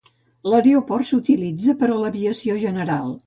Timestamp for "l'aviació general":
2.05-3.15